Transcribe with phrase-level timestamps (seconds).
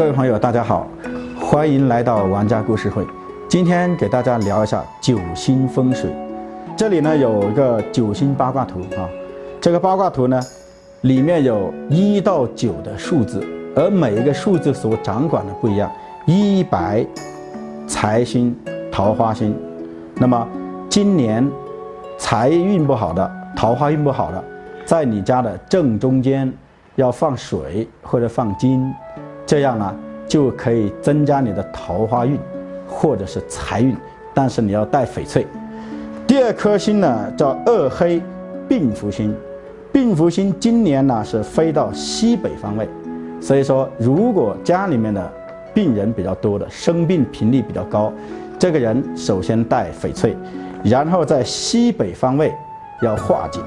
[0.00, 0.88] 各位朋友，大家好，
[1.38, 3.06] 欢迎来到玩家故事会。
[3.50, 6.10] 今天给大家聊一下九星风水。
[6.74, 9.04] 这里呢有一个九星八卦图啊，
[9.60, 10.40] 这个八卦图呢
[11.02, 15.92] 里面有一到九的数字，而每一个数字所掌管的不一样。
[16.24, 17.04] 一白
[17.86, 18.56] 财星、
[18.90, 19.54] 桃花星，
[20.14, 20.48] 那么
[20.88, 21.46] 今年
[22.16, 24.42] 财运不好的、桃花运不好的，
[24.86, 26.50] 在你家的正中间
[26.94, 28.90] 要放水或者放金。
[29.50, 29.96] 这样呢，
[30.28, 32.38] 就可以增加你的桃花运，
[32.86, 33.96] 或者是财运，
[34.32, 35.44] 但是你要带翡翠。
[36.24, 38.22] 第二颗星呢叫二黑
[38.68, 39.34] 病福星，
[39.92, 42.88] 病福星今年呢是飞到西北方位，
[43.40, 45.32] 所以说如果家里面的
[45.74, 48.12] 病人比较多的，生病频率比较高，
[48.56, 50.36] 这个人首先带翡翠，
[50.84, 52.54] 然后在西北方位
[53.02, 53.58] 要化解，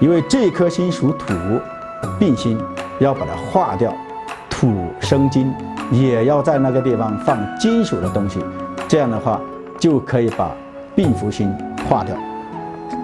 [0.00, 1.34] 因为这颗星属土，
[2.18, 2.58] 病星
[3.00, 3.94] 要把它化掉。
[4.58, 5.52] 土生金，
[5.92, 8.42] 也要在那个地方放金属的东西，
[8.88, 9.38] 这样的话
[9.78, 10.50] 就可以把
[10.94, 11.54] 病符星
[11.86, 12.16] 化掉。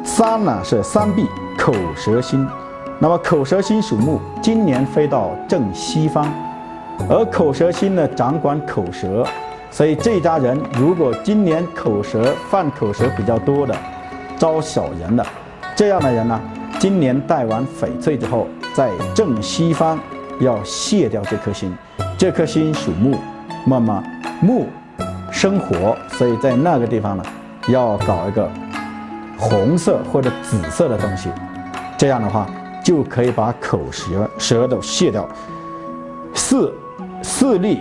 [0.02, 1.26] 三呢是三壁
[1.58, 2.48] 口舌星，
[2.98, 6.26] 那么口舌星属木，今年飞到正西方，
[7.06, 9.22] 而口舌星呢掌管口舌，
[9.70, 13.76] 所以这家人如果今年口舌犯口舌比较多的，
[14.38, 15.26] 招小人的
[15.76, 16.40] 这样的人呢，
[16.78, 19.98] 今年戴完翡翠之后，在正西方。
[20.42, 21.72] 要卸掉这颗心，
[22.18, 23.16] 这颗心属木，
[23.64, 24.02] 那么
[24.40, 24.66] 木
[25.30, 27.24] 生火，所以在那个地方呢，
[27.68, 28.48] 要搞一个
[29.38, 31.30] 红色或者紫色的东西，
[31.96, 32.48] 这样的话
[32.82, 35.28] 就可以把口舌舌头卸掉。
[36.34, 36.72] 四
[37.22, 37.80] 四立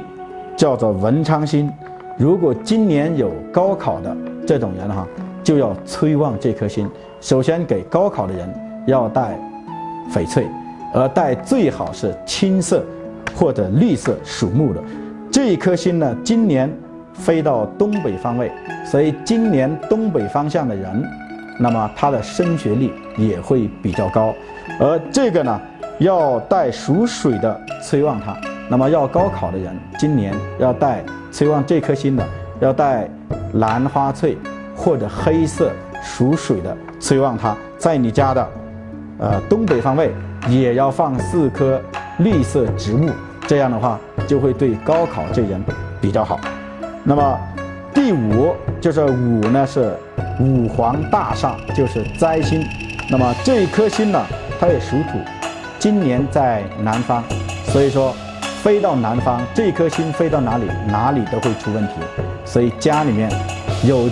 [0.56, 1.72] 叫做文昌星，
[2.18, 5.08] 如果今年有高考的这种人哈，
[5.44, 6.90] 就要催旺这颗心。
[7.20, 8.54] 首先给高考的人
[8.88, 9.38] 要带
[10.14, 10.48] 翡翠。
[10.94, 12.84] 而带最好是青色
[13.36, 14.82] 或者绿色属木的
[15.32, 16.72] 这一颗星呢，今年
[17.14, 18.52] 飞到东北方位，
[18.86, 21.04] 所以今年东北方向的人，
[21.60, 24.34] 那么他的升学率也会比较高。
[24.80, 25.62] 而这个呢，
[26.00, 28.36] 要带属水的催旺他。
[28.70, 32.26] 那么要高考的人，今年要带催旺这颗星的，
[32.62, 33.10] 要带
[33.56, 34.38] 兰花翠
[34.76, 35.72] 或者黑色
[36.02, 38.48] 属水的催旺它，在你家的
[39.22, 40.12] 呃东北方位。
[40.50, 41.80] 也要放四棵
[42.18, 43.12] 绿色植物，
[43.46, 45.64] 这样的话就会对高考这人
[46.02, 46.40] 比较好。
[47.04, 47.40] 那么
[47.94, 49.96] 第五就是五呢，是
[50.40, 52.66] 五黄大煞，就是灾星。
[53.08, 54.26] 那么这一颗星呢，
[54.60, 55.20] 它也属土，
[55.78, 57.24] 今年在南方，
[57.66, 58.16] 所以说
[58.64, 61.94] 飞到南方，这颗星飞到哪里，哪里都会出问题。
[62.44, 63.32] 所以家里面
[63.84, 64.10] 有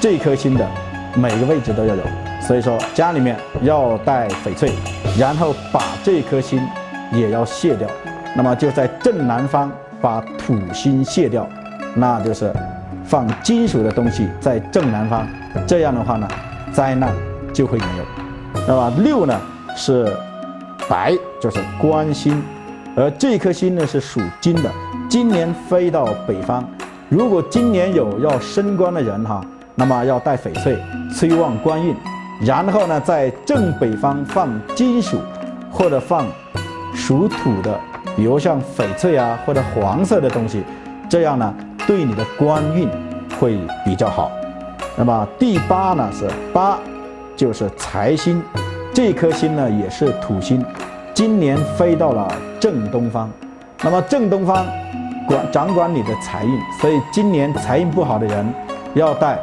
[0.00, 0.66] 这颗星的，
[1.14, 2.02] 每个位置都要有。
[2.48, 4.72] 所以说家里面要带翡翠，
[5.18, 6.58] 然后把这颗星
[7.12, 7.86] 也要卸掉，
[8.34, 9.70] 那么就在正南方
[10.00, 11.46] 把土星卸掉，
[11.94, 12.50] 那就是
[13.04, 15.28] 放金属的东西在正南方，
[15.66, 16.26] 这样的话呢，
[16.72, 17.12] 灾难
[17.52, 18.04] 就会没有。
[18.66, 19.38] 那么六呢
[19.76, 20.10] 是
[20.88, 22.42] 白，就是官星，
[22.96, 24.70] 而这颗星呢是属金的，
[25.06, 26.66] 今年飞到北方，
[27.10, 29.44] 如果今年有要升官的人哈，
[29.74, 30.78] 那么要带翡翠
[31.14, 31.94] 催旺官运。
[32.40, 35.18] 然后呢，在正北方放金属，
[35.70, 36.24] 或者放
[36.94, 37.78] 属土的，
[38.16, 40.62] 比如像翡翠啊，或者黄色的东西，
[41.08, 41.52] 这样呢，
[41.86, 42.88] 对你的官运
[43.40, 44.30] 会比较好。
[44.96, 46.78] 那么第八呢是八，
[47.36, 48.42] 就是财星，
[48.94, 50.64] 这颗星呢也是土星，
[51.12, 53.28] 今年飞到了正东方。
[53.82, 54.64] 那么正东方
[55.26, 58.54] 管掌管你的财运，所以今年财运不好的人
[58.94, 59.38] 要带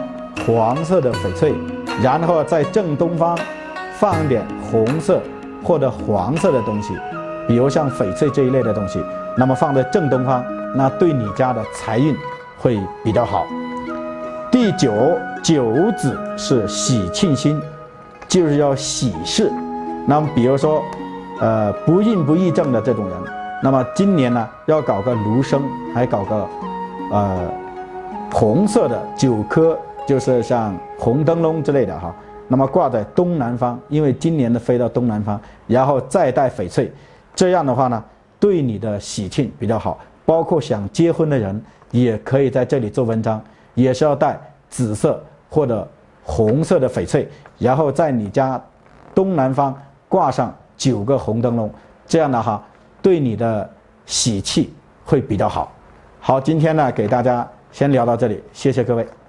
[0.46, 1.54] 黄色的翡翠。
[2.02, 3.38] 然后在正东方
[3.94, 5.22] 放一点红色
[5.64, 6.94] 或者黄色的东西，
[7.48, 9.04] 比如像翡翠这一类的东西，
[9.38, 10.44] 那么放在正东方，
[10.76, 12.16] 那对你家的财运
[12.58, 13.46] 会比较好。
[14.52, 14.92] 第九
[15.42, 17.62] 九子是喜庆星，
[18.28, 19.52] 就是要喜事。
[20.06, 20.84] 那么比如说，
[21.40, 23.18] 呃，不孕不育症的这种人，
[23.64, 25.64] 那么今年呢要搞个卢生，
[25.94, 26.48] 还搞个
[27.12, 27.40] 呃
[28.32, 29.78] 红色的九颗。
[30.06, 32.16] 就是像红灯笼之类的哈，
[32.48, 36.92] 那么挂在东南方，因为今年的飞到东南方，然后再带翡翠，
[37.34, 38.04] 这样的话呢，
[38.40, 39.98] 对你的喜庆比较好。
[40.26, 41.62] 包括想结婚的人
[41.92, 43.40] 也可以在这里做文章，
[43.76, 45.88] 也是要带紫色或者
[46.24, 47.30] 红色的翡翠，
[47.60, 48.60] 然后在你家
[49.14, 49.76] 东南方
[50.10, 51.72] 挂上九个红灯笼，
[52.08, 52.64] 这样的哈，
[53.02, 53.70] 对你的
[54.06, 54.74] 喜气
[55.04, 55.72] 会比较好。
[56.20, 59.25] 好，今天呢给大家先聊到这里，谢谢各位。